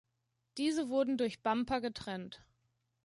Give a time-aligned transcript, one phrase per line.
[0.57, 2.43] Diese wurden durch Bumper getrennt.